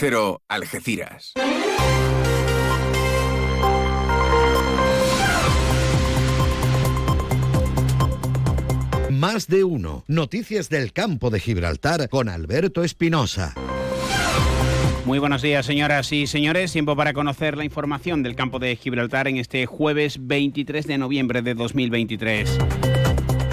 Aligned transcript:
Cero 0.00 0.42
Algeciras. 0.46 1.32
Más 9.10 9.48
de 9.48 9.64
uno. 9.64 10.04
Noticias 10.06 10.68
del 10.68 10.92
campo 10.92 11.30
de 11.30 11.40
Gibraltar 11.40 12.08
con 12.08 12.28
Alberto 12.28 12.84
Espinosa. 12.84 13.54
Muy 15.04 15.18
buenos 15.18 15.42
días, 15.42 15.66
señoras 15.66 16.12
y 16.12 16.28
señores. 16.28 16.72
Tiempo 16.72 16.94
para 16.94 17.12
conocer 17.12 17.56
la 17.56 17.64
información 17.64 18.22
del 18.22 18.36
campo 18.36 18.60
de 18.60 18.76
Gibraltar 18.76 19.26
en 19.26 19.38
este 19.38 19.66
jueves 19.66 20.18
23 20.20 20.86
de 20.86 20.98
noviembre 20.98 21.42
de 21.42 21.54
2023. 21.54 22.56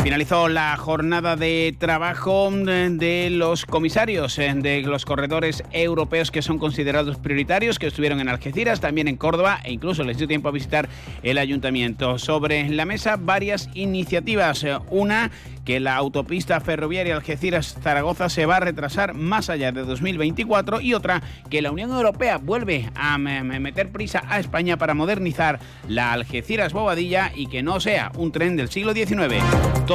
Finalizó 0.05 0.49
la 0.49 0.77
jornada 0.77 1.35
de 1.35 1.75
trabajo 1.79 2.51
de 2.51 3.29
los 3.31 3.65
comisarios 3.65 4.37
eh, 4.37 4.53
de 4.55 4.81
los 4.81 5.03
corredores 5.03 5.63
europeos 5.71 6.29
que 6.29 6.43
son 6.43 6.59
considerados 6.59 7.17
prioritarios, 7.17 7.79
que 7.79 7.87
estuvieron 7.87 8.19
en 8.19 8.29
Algeciras, 8.29 8.79
también 8.79 9.07
en 9.07 9.17
Córdoba 9.17 9.61
e 9.63 9.73
incluso 9.73 10.03
les 10.03 10.19
dio 10.19 10.27
tiempo 10.27 10.47
a 10.47 10.51
visitar 10.51 10.89
el 11.23 11.39
ayuntamiento. 11.39 12.19
Sobre 12.19 12.69
la 12.69 12.85
mesa 12.85 13.17
varias 13.19 13.67
iniciativas. 13.73 14.63
Eh, 14.63 14.77
una 14.91 15.31
que 15.65 15.79
la 15.79 15.95
autopista 15.95 16.61
ferroviaria 16.61 17.15
Algeciras-Zaragoza 17.15 18.29
se 18.29 18.45
va 18.45 18.57
a 18.57 18.59
retrasar 18.59 19.15
más 19.15 19.49
allá 19.49 19.71
de 19.71 19.83
2024 19.83 20.79
y 20.79 20.93
otra 20.93 21.23
que 21.49 21.61
la 21.61 21.71
Unión 21.71 21.91
Europea 21.91 22.37
vuelve 22.37 22.89
a 22.95 23.17
meter 23.17 23.91
prisa 23.91 24.21
a 24.29 24.39
España 24.39 24.77
para 24.77 24.93
modernizar 24.93 25.59
la 25.87 26.13
Algeciras-Bobadilla 26.13 27.31
y 27.35 27.47
que 27.47 27.63
no 27.63 27.79
sea 27.79 28.11
un 28.15 28.31
tren 28.31 28.55
del 28.55 28.69
siglo 28.69 28.93
XIX. 28.93 29.43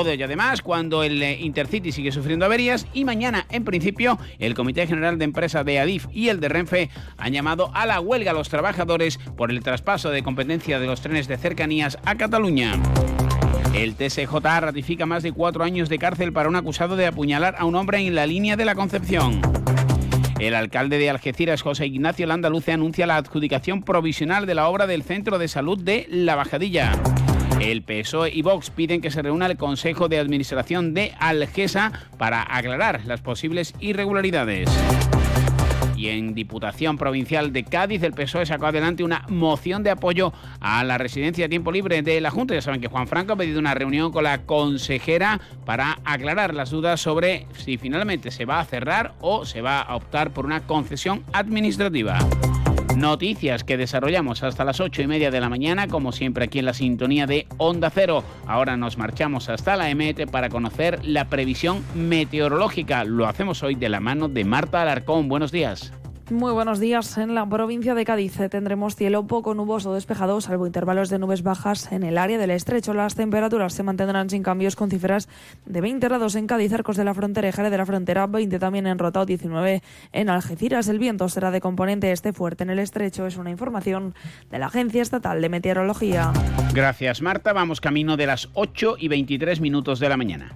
Todo 0.01 0.13
ello 0.13 0.25
además 0.25 0.63
cuando 0.63 1.03
el 1.03 1.23
eh, 1.23 1.37
Intercity 1.43 1.93
sigue 1.93 2.11
sufriendo 2.11 2.47
averías 2.47 2.87
y 2.95 3.05
mañana 3.05 3.45
en 3.51 3.65
principio 3.65 4.19
el 4.39 4.55
Comité 4.55 4.87
General 4.87 5.19
de 5.19 5.27
Empresa 5.27 5.63
de 5.63 5.79
Adif 5.79 6.07
y 6.11 6.29
el 6.29 6.41
de 6.41 6.49
Renfe 6.49 6.89
han 7.19 7.35
llamado 7.35 7.71
a 7.75 7.85
la 7.85 8.01
huelga 8.01 8.31
a 8.31 8.35
los 8.35 8.49
trabajadores 8.49 9.19
por 9.37 9.51
el 9.51 9.63
traspaso 9.63 10.09
de 10.09 10.23
competencia 10.23 10.81
de 10.81 10.87
los 10.87 11.03
trenes 11.03 11.29
de 11.29 11.37
cercanías 11.37 11.99
a 12.07 12.15
Cataluña. 12.15 12.81
El 13.75 13.95
TSJ 13.95 14.33
ratifica 14.43 15.05
más 15.05 15.23
de 15.23 15.33
cuatro 15.33 15.65
años 15.65 15.91
de 15.91 15.99
cárcel 15.99 16.33
para 16.33 16.49
un 16.49 16.57
acusado 16.57 16.97
de 16.97 17.07
apuñalar 17.07 17.57
a 17.59 17.67
un 17.67 17.75
hombre 17.75 17.99
en 17.99 18.15
la 18.15 18.25
línea 18.25 18.57
de 18.57 18.65
la 18.65 18.75
Concepción. 18.75 19.43
El 20.39 20.55
alcalde 20.55 20.97
de 20.97 21.11
Algeciras, 21.11 21.61
José 21.61 21.89
Ignacio 21.89 22.27
Landaluce, 22.27 22.73
anuncia 22.73 23.07
la 23.07 23.19
adjudicación 23.19 23.83
provisional 23.83 24.47
de 24.47 24.55
la 24.55 24.67
obra 24.67 24.87
del 24.87 25.03
Centro 25.03 25.39
de 25.39 25.49
Salud 25.49 25.79
de 25.79 26.07
La 26.09 26.37
Bajadilla. 26.37 26.99
El 27.61 27.83
PSOE 27.83 28.31
y 28.33 28.41
Vox 28.41 28.71
piden 28.71 29.03
que 29.03 29.11
se 29.11 29.21
reúna 29.21 29.45
el 29.45 29.59
Consejo 29.59 30.09
de 30.09 30.19
Administración 30.19 30.95
de 30.95 31.13
Algesa 31.19 31.93
para 32.17 32.43
aclarar 32.57 33.05
las 33.05 33.21
posibles 33.21 33.75
irregularidades. 33.81 34.71
Y 35.95 36.09
en 36.09 36.35
Diputación 36.35 36.97
Provincial 36.97 37.53
de 37.53 37.65
Cádiz, 37.65 38.03
el 38.03 38.15
PSOE 38.15 38.47
sacó 38.47 38.65
adelante 38.65 39.05
una 39.05 39.27
moción 39.29 39.83
de 39.83 39.91
apoyo 39.91 40.33
a 40.59 40.83
la 40.85 40.97
residencia 40.97 41.45
de 41.45 41.51
tiempo 41.51 41.71
libre 41.71 42.01
de 42.01 42.23
la 42.23 42.31
Junta. 42.31 42.55
Ya 42.55 42.63
saben 42.63 42.81
que 42.81 42.89
Juan 42.89 43.07
Franco 43.07 43.35
ha 43.35 43.37
pedido 43.37 43.61
una 43.61 43.75
reunión 43.75 44.11
con 44.11 44.25
la 44.25 44.39
consejera 44.47 45.39
para 45.67 45.99
aclarar 46.07 46.55
las 46.55 46.71
dudas 46.71 47.03
sobre 47.03 47.47
si 47.59 47.77
finalmente 47.77 48.31
se 48.31 48.47
va 48.47 48.61
a 48.61 48.65
cerrar 48.65 49.13
o 49.21 49.45
se 49.45 49.61
va 49.61 49.83
a 49.83 49.97
optar 49.97 50.31
por 50.31 50.47
una 50.47 50.63
concesión 50.63 51.23
administrativa. 51.35 52.19
Noticias 52.97 53.63
que 53.63 53.77
desarrollamos 53.77 54.43
hasta 54.43 54.65
las 54.65 54.81
ocho 54.81 55.01
y 55.01 55.07
media 55.07 55.31
de 55.31 55.41
la 55.41 55.49
mañana, 55.49 55.87
como 55.87 56.13
siempre 56.13 56.45
aquí 56.45 56.59
en 56.59 56.65
la 56.65 56.75
sintonía 56.75 57.27
de 57.27 57.47
Onda 57.57 57.89
Cero. 57.89 58.25
Ahora 58.47 58.77
nos 58.77 58.99
marchamos 58.99 59.49
hasta 59.49 59.77
la 59.77 59.91
EMET 59.91 60.29
para 60.31 60.49
conocer 60.49 60.99
la 61.05 61.29
previsión 61.29 61.85
meteorológica. 61.95 63.05
Lo 63.05 63.27
hacemos 63.27 63.63
hoy 63.63 63.77
de 63.77 63.89
la 63.89 64.01
mano 64.01 64.29
de 64.29 64.45
Marta 64.45 64.83
Alarcón. 64.83 65.29
Buenos 65.29 65.53
días. 65.53 65.93
Muy 66.31 66.53
buenos 66.53 66.79
días. 66.79 67.19
En 67.19 67.35
la 67.35 67.45
provincia 67.45 67.95
de 67.97 68.05
Cádiz 68.05 68.39
tendremos 68.51 68.95
cielo 68.95 69.27
poco 69.27 69.53
nuboso 69.53 69.95
despejado, 69.95 70.41
salvo 70.41 70.65
intervalos 70.65 71.11
de 71.11 71.19
nubes 71.19 71.43
bajas 71.43 71.91
en 71.91 72.05
el 72.05 72.17
área 72.17 72.39
del 72.39 72.53
estrecho. 72.53 72.95
Las 72.95 73.17
temperaturas 73.17 73.75
se 73.75 73.83
mantendrán 73.83 74.31
sin 74.31 74.45
cambios 74.45 74.77
con 74.77 74.91
cifras 74.91 75.29
de 75.67 75.81
20 75.81 76.07
grados 76.07 76.37
en 76.37 76.47
Cádiz, 76.47 76.73
Arcos 76.73 76.97
de 76.97 77.05
la 77.05 77.15
Frontera 77.15 77.49
y 77.49 77.53
Jerez 77.53 77.73
de 77.73 77.79
la 77.79 77.85
Frontera, 77.87 78.29
20 78.29 78.61
también 78.61 78.87
en 78.87 78.99
Rotao, 79.01 79.27
19 79.27 79.83
en 80.13 80.31
Algeciras. 80.31 80.87
El 80.87 81.01
viento 81.01 81.29
será 81.29 81.51
de 81.51 81.61
componente 81.61 82.13
este 82.13 82.33
fuerte 82.33 82.63
en 82.63 82.71
el 82.71 82.79
estrecho. 82.79 83.27
Es 83.27 83.37
una 83.37 83.51
información 83.51 84.15
de 84.53 84.59
la 84.61 84.67
Agencia 84.67 85.03
Estatal 85.03 85.43
de 85.43 85.49
Meteorología. 85.49 86.33
Gracias, 86.73 87.23
Marta. 87.23 87.53
Vamos 87.53 87.81
camino 87.81 88.17
de 88.17 88.27
las 88.27 88.49
8 88.55 88.97
y 89.01 89.09
23 89.09 89.61
minutos 89.61 89.99
de 89.99 90.09
la 90.09 90.17
mañana. 90.17 90.55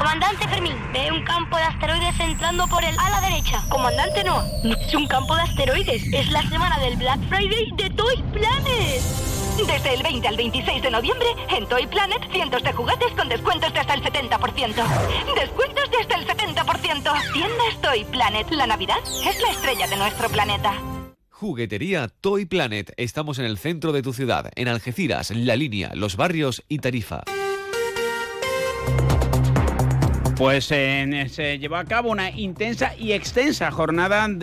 Comandante 0.00 0.48
Fermín, 0.48 0.76
ve 0.94 1.12
un 1.12 1.22
campo 1.24 1.58
de 1.58 1.62
asteroides 1.62 2.18
entrando 2.20 2.66
por 2.68 2.82
el 2.82 2.98
ala 2.98 3.20
derecha. 3.20 3.62
Comandante 3.68 4.24
no, 4.24 4.42
no 4.64 4.74
es 4.74 4.94
un 4.94 5.06
campo 5.06 5.36
de 5.36 5.42
asteroides, 5.42 6.02
es 6.10 6.32
la 6.32 6.40
semana 6.48 6.78
del 6.78 6.96
Black 6.96 7.20
Friday 7.28 7.70
de 7.76 7.90
Toy 7.90 8.16
Planet. 8.32 9.02
Desde 9.66 9.94
el 9.94 10.02
20 10.02 10.26
al 10.26 10.36
26 10.38 10.82
de 10.82 10.90
noviembre, 10.90 11.26
en 11.50 11.68
Toy 11.68 11.86
Planet, 11.86 12.32
cientos 12.32 12.62
de 12.62 12.72
juguetes 12.72 13.12
con 13.12 13.28
descuentos 13.28 13.74
de 13.74 13.80
hasta 13.80 13.92
el 13.92 14.02
70%. 14.02 15.34
Descuentos 15.34 15.90
de 15.90 15.96
hasta 15.98 16.14
el 16.14 16.26
70%. 16.26 17.32
Tiendas 17.34 17.80
Toy 17.82 18.04
Planet. 18.04 18.50
La 18.52 18.66
Navidad 18.66 19.00
es 19.04 19.42
la 19.42 19.50
estrella 19.50 19.86
de 19.86 19.96
nuestro 19.96 20.30
planeta. 20.30 20.72
Juguetería 21.28 22.08
Toy 22.08 22.46
Planet. 22.46 22.94
Estamos 22.96 23.38
en 23.38 23.44
el 23.44 23.58
centro 23.58 23.92
de 23.92 24.00
tu 24.00 24.14
ciudad, 24.14 24.50
en 24.54 24.68
Algeciras, 24.68 25.30
La 25.30 25.56
Línea, 25.56 25.90
Los 25.92 26.16
Barrios 26.16 26.62
y 26.68 26.78
Tarifa. 26.78 27.22
Pues 30.40 30.64
se 30.64 31.58
llevó 31.60 31.76
a 31.76 31.84
cabo 31.84 32.10
una 32.10 32.30
intensa 32.30 32.94
y 32.98 33.12
extensa 33.12 33.70
jornada 33.70 34.26
del 34.26 34.38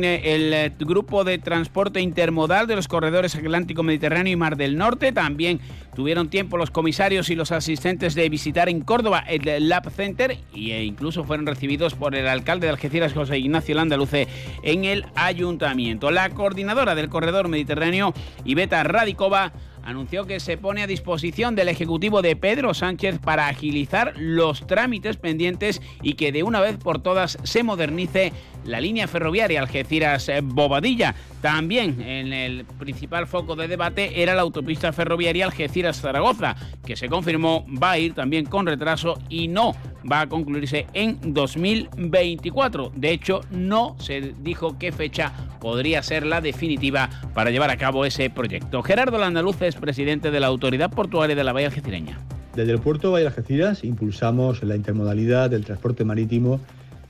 de, 0.00 0.72
mm, 0.76 0.84
grupo 0.84 1.22
de 1.22 1.38
transporte 1.38 2.00
intermodal 2.00 2.66
de 2.66 2.74
los 2.74 2.88
corredores 2.88 3.36
Atlántico 3.36 3.84
Mediterráneo 3.84 4.32
y 4.32 4.36
Mar 4.36 4.56
del 4.56 4.76
Norte. 4.76 5.12
También 5.12 5.60
tuvieron 5.94 6.30
tiempo 6.30 6.56
los 6.56 6.72
comisarios 6.72 7.30
y 7.30 7.36
los 7.36 7.52
asistentes 7.52 8.16
de 8.16 8.28
visitar 8.28 8.68
en 8.68 8.80
Córdoba 8.80 9.22
el 9.28 9.68
Lab 9.68 9.88
Center 9.92 10.32
e 10.32 10.82
incluso 10.82 11.22
fueron 11.22 11.46
recibidos 11.46 11.94
por 11.94 12.16
el 12.16 12.26
alcalde 12.26 12.66
de 12.66 12.72
Algeciras, 12.72 13.12
José 13.12 13.38
Ignacio 13.38 13.76
Landaluce, 13.76 14.26
en 14.64 14.84
el 14.84 15.06
ayuntamiento. 15.14 16.10
La 16.10 16.28
coordinadora 16.30 16.96
del 16.96 17.08
corredor 17.08 17.46
mediterráneo, 17.46 18.12
Iveta 18.44 18.82
Radicova, 18.82 19.52
anunció 19.86 20.26
que 20.26 20.40
se 20.40 20.58
pone 20.58 20.82
a 20.82 20.86
disposición 20.86 21.54
del 21.54 21.68
Ejecutivo 21.68 22.20
de 22.20 22.34
Pedro 22.34 22.74
Sánchez 22.74 23.20
para 23.20 23.46
agilizar 23.46 24.12
los 24.16 24.66
trámites 24.66 25.16
pendientes 25.16 25.80
y 26.02 26.14
que 26.14 26.32
de 26.32 26.42
una 26.42 26.60
vez 26.60 26.76
por 26.76 27.00
todas 27.00 27.38
se 27.44 27.62
modernice 27.62 28.32
la 28.64 28.80
línea 28.80 29.06
ferroviaria 29.06 29.60
Algeciras-Bobadilla. 29.60 31.14
También 31.40 32.02
en 32.02 32.32
el 32.32 32.64
principal 32.64 33.28
foco 33.28 33.54
de 33.54 33.68
debate 33.68 34.22
era 34.22 34.34
la 34.34 34.42
autopista 34.42 34.92
ferroviaria 34.92 35.46
Algeciras-Zaragoza, 35.46 36.56
que 36.84 36.96
se 36.96 37.08
confirmó 37.08 37.64
va 37.80 37.92
a 37.92 37.98
ir 37.98 38.14
también 38.14 38.46
con 38.46 38.66
retraso 38.66 39.18
y 39.28 39.46
no 39.46 39.72
va 40.10 40.22
a 40.22 40.28
concluirse 40.28 40.86
en 40.94 41.32
2024. 41.32 42.92
De 42.94 43.12
hecho, 43.12 43.40
no 43.50 43.96
se 44.00 44.34
dijo 44.40 44.76
qué 44.78 44.90
fecha 44.90 45.32
podría 45.60 46.02
ser 46.02 46.26
la 46.26 46.40
definitiva 46.40 47.10
para 47.34 47.50
llevar 47.50 47.70
a 47.70 47.76
cabo 47.76 48.04
ese 48.04 48.30
proyecto. 48.30 48.82
Gerardo 48.82 49.18
Landaluz 49.18 49.60
es 49.62 49.76
presidente 49.76 50.30
de 50.30 50.40
la 50.40 50.46
Autoridad 50.46 50.90
Portuaria 50.90 51.36
de 51.36 51.44
la 51.44 51.52
Bahía 51.52 51.68
Algecireña. 51.68 52.18
Desde 52.54 52.72
el 52.72 52.78
puerto 52.78 53.08
de 53.08 53.12
Bahía 53.14 53.28
Algeciras 53.28 53.84
impulsamos 53.84 54.62
la 54.62 54.76
intermodalidad 54.76 55.50
del 55.50 55.64
transporte 55.64 56.04
marítimo 56.04 56.60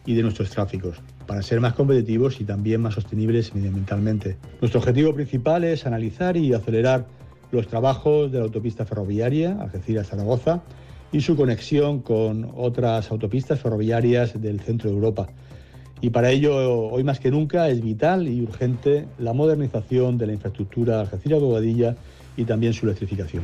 y 0.04 0.14
de 0.14 0.22
nuestros 0.22 0.50
tráficos 0.50 1.00
para 1.26 1.42
ser 1.42 1.60
más 1.60 1.74
competitivos 1.74 2.40
y 2.40 2.44
también 2.44 2.80
más 2.80 2.94
sostenibles 2.94 3.54
medioambientalmente. 3.54 4.36
Nuestro 4.60 4.80
objetivo 4.80 5.14
principal 5.14 5.64
es 5.64 5.86
analizar 5.86 6.36
y 6.36 6.54
acelerar 6.54 7.06
los 7.50 7.66
trabajos 7.66 8.30
de 8.32 8.38
la 8.38 8.44
autopista 8.44 8.84
ferroviaria 8.84 9.56
Algeciras-Zaragoza 9.60 10.62
y 11.12 11.20
su 11.20 11.36
conexión 11.36 12.00
con 12.00 12.50
otras 12.56 13.10
autopistas 13.10 13.60
ferroviarias 13.60 14.40
del 14.40 14.60
centro 14.60 14.90
de 14.90 14.96
Europa. 14.96 15.28
Y 16.00 16.10
para 16.10 16.30
ello, 16.30 16.88
hoy 16.90 17.04
más 17.04 17.20
que 17.20 17.30
nunca, 17.30 17.68
es 17.68 17.82
vital 17.82 18.28
y 18.28 18.42
urgente 18.42 19.06
la 19.18 19.32
modernización 19.32 20.18
de 20.18 20.26
la 20.26 20.32
infraestructura 20.34 21.00
Algeciras-Bobadilla 21.00 21.96
y 22.36 22.44
también 22.44 22.72
su 22.72 22.86
electrificación. 22.86 23.42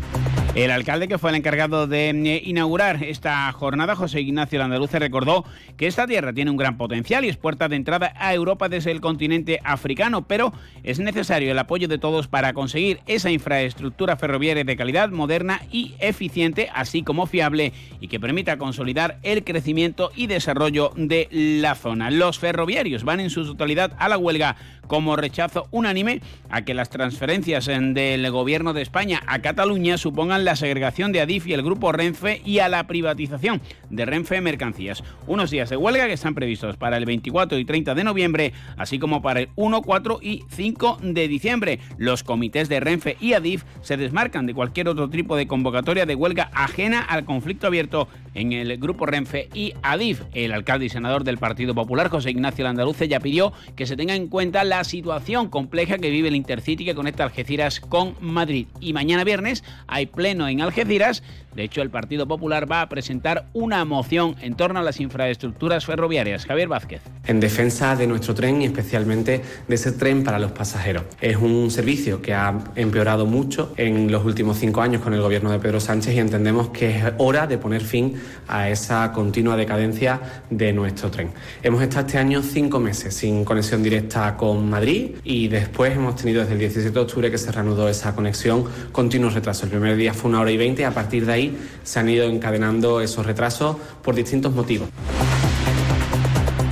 El 0.55 0.71
alcalde 0.71 1.09
que 1.09 1.19
fue 1.19 1.31
el 1.31 1.37
encargado 1.37 1.87
de 1.87 2.11
eh, 2.11 2.43
inaugurar 2.45 3.03
esta 3.03 3.51
jornada, 3.53 3.97
José 3.97 4.21
Ignacio 4.21 4.59
Landaluce, 4.59 4.99
recordó 4.99 5.45
que 5.77 5.87
esta 5.87 6.07
tierra 6.07 6.33
tiene 6.33 6.51
un 6.51 6.57
gran 6.57 6.77
potencial 6.77 7.25
y 7.25 7.29
es 7.29 7.37
puerta 7.37 7.69
de 7.69 7.77
entrada 7.77 8.13
a 8.17 8.35
Europa 8.35 8.69
desde 8.69 8.91
el 8.91 9.01
continente 9.01 9.61
africano, 9.65 10.27
pero 10.27 10.53
es 10.83 10.99
necesario 10.99 11.51
el 11.51 11.59
apoyo 11.59 11.89
de 11.89 11.99
todos 11.99 12.29
para 12.29 12.53
conseguir 12.53 13.01
esa 13.07 13.31
infraestructura 13.31 14.17
ferroviaria 14.17 14.65
de 14.65 14.77
calidad, 14.77 15.11
moderna 15.11 15.63
y 15.71 15.95
eficiente, 15.99 16.69
así 16.75 17.03
como 17.03 17.27
fiable 17.27 17.73
y 18.01 18.09
que 18.09 18.21
permita 18.21 18.59
consolidar 18.59 19.19
el 19.23 19.45
crecimiento 19.45 20.11
y 20.15 20.27
desarrollo 20.27 20.93
de 20.97 21.29
la 21.31 21.75
zona. 21.75 22.11
Los 22.11 22.39
ferroviarios 22.39 23.05
van 23.05 23.21
en 23.21 23.31
su 23.31 23.45
totalidad 23.45 23.93
a 23.99 24.09
la 24.09 24.19
huelga 24.19 24.57
como 24.87 25.17
rechazo 25.17 25.69
unánime 25.71 26.21
a 26.51 26.63
que 26.63 26.75
las 26.75 26.91
transferencias 26.91 27.67
del 27.67 28.31
gobierno 28.31 28.73
de 28.73 28.83
de 28.83 28.83
España 28.83 29.23
a 29.27 29.41
Cataluña 29.41 29.97
supongan 29.99 30.45
la 30.45 30.57
segregación 30.57 31.13
de 31.13 31.21
Adif 31.21 31.47
y 31.47 31.53
el 31.53 31.63
grupo 31.63 31.93
Renfe 31.93 32.43
y 32.45 32.59
a 32.59 32.69
la 32.69 32.87
privatización 32.87 33.61
de 33.91 34.05
Renfe 34.05 34.41
Mercancías. 34.41 35.03
Unos 35.27 35.51
días 35.51 35.71
de 35.71 35.77
huelga 35.77 36.07
que 36.07 36.15
están 36.15 36.35
previstos 36.35 36.77
para 36.77 36.97
el 36.97 37.05
24 37.05 37.59
y 37.59 37.65
30 37.65 37.95
de 37.95 38.05
noviembre, 38.05 38.53
así 38.77 38.99
como 38.99 39.23
para 39.23 39.41
el 39.41 39.49
1, 39.57 39.83
4 39.83 40.19
y 40.23 40.45
5 40.49 40.99
de 41.03 41.29
diciembre. 41.29 41.79
Los 41.99 42.23
comités 42.23 42.69
de 42.69 42.81
Renfe 42.81 43.17
y 43.21 43.35
Adif 43.35 43.65
se 43.83 43.97
desmarcan 43.97 44.47
de 44.47 44.55
cualquier 44.55 44.89
otro 44.89 45.09
tipo 45.09 45.37
de 45.37 45.47
convocatoria 45.47 46.07
de 46.07 46.15
huelga 46.15 46.51
ajena 46.53 47.01
al 47.01 47.25
conflicto 47.25 47.67
abierto 47.67 48.09
en 48.35 48.53
el 48.53 48.79
grupo 48.79 49.07
Renfe 49.07 49.49
y 49.55 49.75
Adif. 49.83 50.23
El 50.33 50.53
alcalde 50.53 50.87
y 50.87 50.89
senador 50.89 51.25
del 51.25 51.39
Partido 51.39 51.75
Popular, 51.75 52.09
José 52.09 52.31
Ignacio 52.31 52.65
Landaluce, 52.65 53.09
ya 53.09 53.21
pidió 53.21 53.53
que 53.77 53.87
se 53.87 53.97
tenga 53.97 54.15
en 54.15 54.29
cuenta 54.29 54.65
la 54.65 54.82
situación 54.85 55.49
compleja 55.49 55.99
que 55.99 56.11
vive 56.11 56.29
el 56.29 56.37
Intercity 56.37 56.85
que 56.85 56.95
conecta 56.95 57.25
Algeciras 57.25 57.81
con 57.81 58.15
Madrid. 58.21 58.67
Y 58.81 58.93
mañana 58.93 59.25
viernes 59.25 59.65
hay 59.87 60.07
pleno 60.07 60.49
en 60.49 60.61
Algeciras. 60.61 61.23
De 61.55 61.65
hecho, 61.65 61.83
el 61.83 61.91
Partido 61.91 62.27
Popular 62.27 62.71
va 62.71 62.81
a 62.81 62.89
presentar 62.89 63.47
una 63.53 63.85
moción 63.85 64.37
en 64.41 64.55
torno 64.55 64.81
a 64.81 64.83
las 64.83 65.01
infraestructuras 65.01 65.85
ferroviarias. 65.85 66.47
Javier 66.47 66.69
Vázquez. 66.69 67.03
En 67.27 67.41
defensa 67.41 67.95
de 67.95 68.07
nuestro 68.07 68.35
tren 68.35 68.63
y 68.63 68.65
especialmente 68.65 69.43
de 69.69 69.75
ese 69.75 69.93
tren 69.93 70.25
para 70.25 70.39
los 70.39 70.53
pasajeros. 70.53 71.05
Es 71.21 71.37
un 71.37 71.71
servicio 71.71 72.23
que 72.23 72.33
ha 72.33 72.59
empeorado 72.75 73.27
mucho 73.27 73.75
en 73.77 74.11
los 74.11 74.25
últimos 74.25 74.59
cinco 74.59 74.81
años 74.81 75.03
con 75.03 75.13
el 75.13 75.21
gobierno 75.21 75.51
de 75.51 75.59
Pedro 75.59 75.81
Sánchez 75.81 76.15
y 76.15 76.19
entendemos 76.19 76.69
que 76.69 76.97
es 76.99 77.05
hora 77.19 77.47
de 77.47 77.59
poner 77.59 77.83
fin 77.83 78.15
a 78.49 78.71
esa 78.71 79.13
continua 79.13 79.57
decadencia 79.57 80.21
de 80.51 80.73
nuestro 80.73 81.11
tren. 81.11 81.33
Hemos 81.63 81.83
estado 81.83 82.07
este 82.07 82.19
año 82.19 82.43
cinco 82.43 82.81
meses 82.81 83.15
sin 83.15 83.45
conexión 83.45 83.83
directa 83.83 84.37
con 84.37 84.62
Madrid 84.69 85.13
y 85.25 85.49
después 85.49 85.93
hemos 85.95 86.17
tenido 86.17 86.41
desde 86.41 86.55
el 86.55 86.59
17 86.61 86.91
de 86.91 87.01
octubre 87.01 87.31
que 87.31 87.39
se 87.39 87.53
reanudó 87.53 87.89
esa 87.89 88.15
conexión 88.15 88.65
continuos 88.93 89.35
retrasos. 89.35 89.65
El 89.65 89.71
primer 89.71 89.97
día 89.97 90.15
fue 90.15 90.31
una 90.31 90.41
hora 90.41 90.51
y 90.51 90.57
veinte 90.57 90.85
a 90.85 90.93
partir 90.93 91.27
de 91.27 91.33
ahí 91.33 91.59
se 91.83 91.99
han 91.99 92.09
ido 92.09 92.25
encadenando 92.25 93.01
esos 93.01 93.27
retrasos 93.27 93.77
por 94.03 94.15
distintos 94.15 94.53
motivos. 94.53 94.89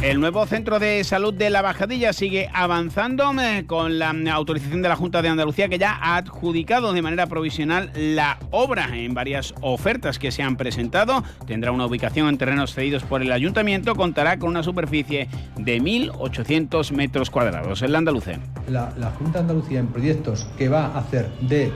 El 0.02 0.18
nuevo 0.18 0.46
centro 0.46 0.78
de 0.78 1.04
salud 1.04 1.34
de 1.34 1.50
la 1.50 1.60
Bajadilla 1.60 2.14
sigue 2.14 2.48
avanzando 2.54 3.30
eh, 3.38 3.64
con 3.66 3.98
la 3.98 4.14
mm, 4.14 4.28
autorización 4.28 4.80
de 4.80 4.88
la 4.88 4.96
Junta 4.96 5.20
de 5.20 5.28
Andalucía 5.28 5.68
que 5.68 5.76
ya 5.76 5.92
ha 5.92 6.16
adjudicado 6.16 6.94
de 6.94 7.02
manera 7.02 7.26
provisional 7.26 7.90
la 7.94 8.38
obra 8.50 8.96
en 8.96 9.12
varias 9.12 9.52
ofertas 9.60 10.18
que 10.18 10.30
se 10.30 10.42
han 10.42 10.56
presentado. 10.56 11.22
Tendrá 11.46 11.70
una 11.70 11.84
ubicación 11.84 12.28
en 12.28 12.38
terrenos 12.38 12.72
cedidos 12.72 13.02
por 13.02 13.20
el 13.20 13.30
ayuntamiento, 13.30 13.94
contará 13.94 14.38
con 14.38 14.48
una 14.48 14.62
superficie 14.62 15.28
de 15.58 15.82
1.800 15.82 16.92
metros 16.92 17.28
cuadrados. 17.28 17.82
Andalucía. 17.82 18.40
La, 18.70 18.94
la 18.96 19.10
Junta 19.10 19.32
de 19.32 19.38
Andalucía 19.40 19.80
en 19.80 19.88
proyectos 19.88 20.48
que 20.56 20.70
va 20.70 20.86
a 20.86 20.98
hacer 21.00 21.28
de 21.42 21.70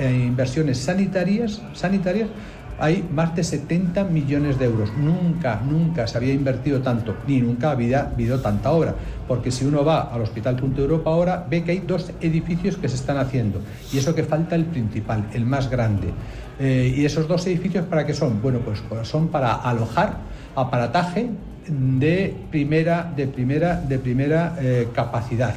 eh, 0.00 0.10
inversiones 0.10 0.78
sanitarias, 0.78 1.60
sanitarias 1.74 2.28
hay 2.80 3.06
más 3.12 3.36
de 3.36 3.44
70 3.44 4.04
millones 4.04 4.58
de 4.58 4.64
euros. 4.64 4.90
Nunca, 4.96 5.60
nunca 5.64 6.06
se 6.06 6.18
había 6.18 6.32
invertido 6.32 6.80
tanto, 6.80 7.14
ni 7.26 7.40
nunca 7.40 7.70
había 7.70 8.00
habido 8.00 8.40
tanta 8.40 8.70
obra. 8.70 8.94
Porque 9.28 9.50
si 9.50 9.64
uno 9.64 9.84
va 9.84 10.12
al 10.12 10.22
Hospital 10.22 10.56
Punto 10.56 10.80
Europa 10.80 11.10
ahora, 11.10 11.46
ve 11.48 11.62
que 11.62 11.72
hay 11.72 11.78
dos 11.80 12.10
edificios 12.20 12.76
que 12.76 12.88
se 12.88 12.96
están 12.96 13.18
haciendo. 13.18 13.60
Y 13.92 13.98
eso 13.98 14.14
que 14.14 14.24
falta 14.24 14.56
el 14.56 14.64
principal, 14.64 15.26
el 15.34 15.44
más 15.44 15.70
grande. 15.70 16.08
Eh, 16.58 16.94
¿Y 16.96 17.04
esos 17.04 17.28
dos 17.28 17.46
edificios 17.46 17.84
para 17.86 18.04
qué 18.06 18.14
son? 18.14 18.42
Bueno, 18.42 18.60
pues, 18.60 18.82
son 19.06 19.28
para 19.28 19.54
alojar 19.54 20.18
aparataje 20.56 21.30
de 21.68 22.34
primera, 22.50 23.12
de 23.16 23.26
primera, 23.26 23.76
de 23.76 23.98
primera 23.98 24.56
eh, 24.60 24.88
capacidad. 24.92 25.56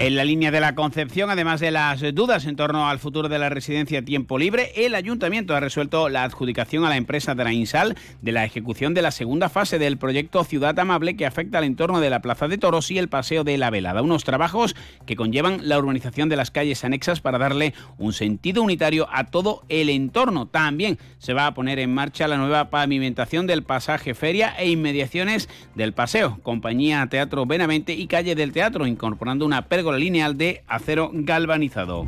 En 0.00 0.14
la 0.14 0.24
línea 0.24 0.52
de 0.52 0.60
la 0.60 0.76
Concepción, 0.76 1.28
además 1.28 1.58
de 1.58 1.72
las 1.72 2.00
dudas 2.14 2.46
en 2.46 2.54
torno 2.54 2.88
al 2.88 3.00
futuro 3.00 3.28
de 3.28 3.40
la 3.40 3.48
residencia 3.48 4.04
Tiempo 4.04 4.38
Libre, 4.38 4.70
el 4.76 4.94
ayuntamiento 4.94 5.56
ha 5.56 5.60
resuelto 5.60 6.08
la 6.08 6.22
adjudicación 6.22 6.84
a 6.84 6.88
la 6.88 6.96
empresa 6.96 7.34
Drainsal 7.34 7.96
de 8.22 8.30
la 8.30 8.44
ejecución 8.44 8.94
de 8.94 9.02
la 9.02 9.10
segunda 9.10 9.48
fase 9.48 9.80
del 9.80 9.98
proyecto 9.98 10.44
Ciudad 10.44 10.78
Amable 10.78 11.16
que 11.16 11.26
afecta 11.26 11.58
al 11.58 11.64
entorno 11.64 11.98
de 11.98 12.10
la 12.10 12.22
Plaza 12.22 12.46
de 12.46 12.58
Toros 12.58 12.92
y 12.92 12.98
el 12.98 13.08
Paseo 13.08 13.42
de 13.42 13.58
la 13.58 13.70
Velada. 13.70 14.00
Unos 14.00 14.22
trabajos 14.22 14.76
que 15.04 15.16
conllevan 15.16 15.68
la 15.68 15.76
urbanización 15.76 16.28
de 16.28 16.36
las 16.36 16.52
calles 16.52 16.84
anexas 16.84 17.20
para 17.20 17.38
darle 17.38 17.74
un 17.98 18.12
sentido 18.12 18.62
unitario 18.62 19.08
a 19.10 19.24
todo 19.24 19.64
el 19.68 19.90
entorno. 19.90 20.46
También 20.46 21.00
se 21.18 21.34
va 21.34 21.48
a 21.48 21.54
poner 21.54 21.80
en 21.80 21.92
marcha 21.92 22.28
la 22.28 22.36
nueva 22.36 22.70
pavimentación 22.70 23.48
del 23.48 23.64
pasaje 23.64 24.14
Feria 24.14 24.54
e 24.60 24.70
inmediaciones 24.70 25.48
del 25.74 25.92
Paseo, 25.92 26.38
Compañía 26.44 27.04
Teatro 27.10 27.46
Benavente 27.46 27.94
y 27.94 28.06
Calle 28.06 28.36
del 28.36 28.52
Teatro, 28.52 28.86
incorporando 28.86 29.44
una 29.44 29.66
pérgola 29.88 29.98
lineal 29.98 30.36
de 30.36 30.62
acero 30.66 31.10
galvanizado. 31.14 32.04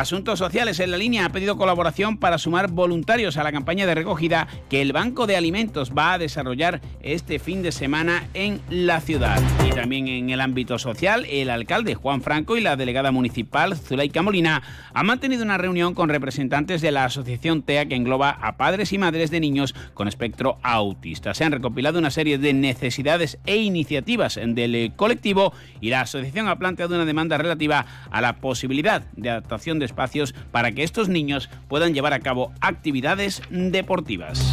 Asuntos 0.00 0.38
Sociales 0.38 0.80
en 0.80 0.90
la 0.90 0.96
línea 0.96 1.26
ha 1.26 1.28
pedido 1.28 1.58
colaboración 1.58 2.16
para 2.16 2.38
sumar 2.38 2.70
voluntarios 2.70 3.36
a 3.36 3.42
la 3.42 3.52
campaña 3.52 3.84
de 3.84 3.94
recogida 3.94 4.48
que 4.70 4.80
el 4.80 4.94
Banco 4.94 5.26
de 5.26 5.36
Alimentos 5.36 5.92
va 5.96 6.14
a 6.14 6.18
desarrollar 6.18 6.80
este 7.02 7.38
fin 7.38 7.62
de 7.62 7.72
semana 7.72 8.26
en 8.32 8.62
la 8.70 9.02
ciudad. 9.02 9.38
Y 9.66 9.70
también 9.70 10.08
en 10.08 10.30
el 10.30 10.40
ámbito 10.40 10.78
social, 10.78 11.26
el 11.28 11.50
alcalde 11.50 11.94
Juan 11.94 12.22
Franco 12.22 12.56
y 12.56 12.62
la 12.62 12.76
delegada 12.76 13.12
municipal 13.12 13.76
Zuleika 13.76 14.22
Molina 14.22 14.62
han 14.94 15.06
mantenido 15.06 15.44
una 15.44 15.58
reunión 15.58 15.92
con 15.92 16.08
representantes 16.08 16.80
de 16.80 16.90
la 16.90 17.04
asociación 17.04 17.62
TEA 17.62 17.84
que 17.84 17.94
engloba 17.94 18.30
a 18.30 18.56
padres 18.56 18.94
y 18.94 18.98
madres 18.98 19.30
de 19.30 19.40
niños 19.40 19.74
con 19.92 20.08
espectro 20.08 20.56
autista. 20.62 21.34
Se 21.34 21.44
han 21.44 21.52
recopilado 21.52 21.98
una 21.98 22.10
serie 22.10 22.38
de 22.38 22.54
necesidades 22.54 23.38
e 23.44 23.56
iniciativas 23.58 24.40
del 24.42 24.92
colectivo 24.96 25.52
y 25.82 25.90
la 25.90 26.00
asociación 26.00 26.48
ha 26.48 26.58
planteado 26.58 26.94
una 26.94 27.04
demanda 27.04 27.36
relativa 27.36 27.84
a 28.10 28.20
la 28.22 28.36
posibilidad 28.36 29.02
de 29.16 29.28
adaptación 29.28 29.78
de 29.78 29.81
espacios 29.82 30.34
para 30.50 30.72
que 30.72 30.82
estos 30.82 31.08
niños 31.08 31.50
puedan 31.68 31.94
llevar 31.94 32.12
a 32.12 32.20
cabo 32.20 32.52
actividades 32.60 33.42
deportivas. 33.50 34.52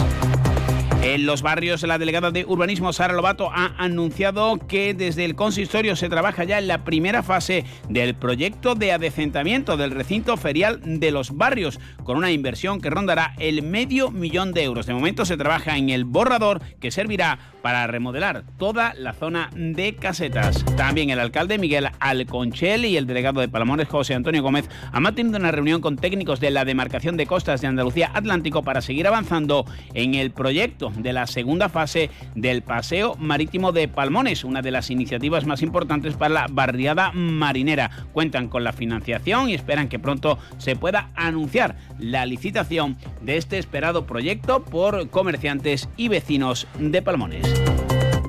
En 1.02 1.26
los 1.26 1.42
barrios, 1.42 1.82
la 1.84 1.98
delegada 1.98 2.30
de 2.30 2.44
urbanismo 2.44 2.92
Sara 2.92 3.14
Lobato 3.14 3.50
ha 3.54 3.74
anunciado 3.78 4.60
que 4.68 4.94
desde 4.94 5.24
el 5.24 5.36
consistorio 5.36 5.96
se 5.96 6.10
trabaja 6.10 6.44
ya 6.44 6.60
en 6.60 6.68
la 6.68 6.84
primera 6.84 7.24
fase 7.24 7.64
del 7.88 8.16
proyecto 8.16 8.76
de 8.76 8.92
adecentamiento 8.92 9.78
del 9.78 9.92
recinto 9.92 10.36
ferial 10.36 10.82
de 10.84 11.12
los 11.12 11.38
barrios, 11.38 11.80
con 12.04 12.18
una 12.18 12.32
inversión 12.32 12.82
que 12.82 12.90
rondará 12.90 13.34
el 13.40 13.64
medio 13.64 14.12
millón 14.12 14.52
de 14.52 14.64
euros. 14.64 14.88
De 14.88 14.94
momento 14.94 15.24
se 15.24 15.38
trabaja 15.38 15.78
en 15.78 15.90
el 15.90 16.04
borrador 16.04 16.62
que 16.82 16.92
servirá 16.92 17.40
para 17.62 17.88
remodelar 17.88 18.44
toda 18.58 18.94
la 18.94 19.14
zona 19.14 19.50
de 19.56 19.96
casetas. 19.96 20.66
También 20.76 21.10
el 21.12 21.20
alcalde 21.20 21.58
Miguel 21.58 21.90
Alconchel 22.00 22.84
y 22.84 22.98
el 22.98 23.08
delegado 23.08 23.40
de 23.40 23.48
Palamones 23.48 23.88
José 23.88 24.16
Antonio 24.16 24.44
Gómez 24.44 24.70
han 24.92 25.04
mantenido 25.04 25.38
una 25.38 25.52
reunión 25.52 25.80
con 25.80 25.96
técnicos 25.96 26.42
de 26.42 26.52
la 26.52 26.66
demarcación 26.66 27.16
de 27.16 27.26
costas 27.26 27.62
de 27.62 27.68
Andalucía 27.68 28.12
Atlántico 28.14 28.64
para 28.64 28.82
seguir 28.82 29.08
avanzando 29.08 29.66
en 29.94 30.16
el 30.16 30.32
proyecto 30.32 30.89
de 30.98 31.14
la 31.14 31.28
segunda 31.28 31.70
fase 31.70 32.10
del 32.36 32.62
Paseo 32.62 33.16
Marítimo 33.16 33.72
de 33.72 33.88
Palmones, 33.88 34.44
una 34.44 34.62
de 34.62 34.72
las 34.72 34.90
iniciativas 34.90 35.46
más 35.46 35.62
importantes 35.62 36.16
para 36.16 36.34
la 36.34 36.48
barriada 36.50 37.12
marinera. 37.14 37.92
Cuentan 38.14 38.48
con 38.48 38.64
la 38.64 38.74
financiación 38.74 39.50
y 39.50 39.54
esperan 39.54 39.90
que 39.90 40.00
pronto 40.00 40.38
se 40.58 40.76
pueda 40.76 41.10
anunciar 41.16 41.76
la 41.98 42.26
licitación 42.26 42.98
de 43.22 43.38
este 43.38 43.58
esperado 43.58 44.06
proyecto 44.06 44.64
por 44.64 45.10
comerciantes 45.10 45.90
y 45.98 46.08
vecinos 46.08 46.68
de 46.80 47.02
Palmones. 47.02 47.46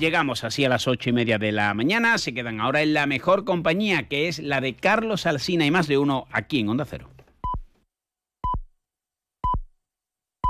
Llegamos 0.00 0.44
así 0.44 0.64
a 0.64 0.70
las 0.70 0.88
ocho 0.88 1.10
y 1.10 1.12
media 1.12 1.36
de 1.36 1.52
la 1.52 1.74
mañana. 1.74 2.16
Se 2.16 2.32
quedan 2.32 2.60
ahora 2.60 2.80
en 2.80 2.94
la 2.94 3.04
mejor 3.04 3.44
compañía, 3.44 4.08
que 4.08 4.28
es 4.28 4.38
la 4.38 4.62
de 4.62 4.74
Carlos 4.74 5.26
Alsina 5.26 5.66
y 5.66 5.70
más 5.70 5.88
de 5.88 5.98
uno 5.98 6.26
aquí 6.32 6.60
en 6.60 6.70
Onda 6.70 6.86
Cero. 6.86 7.10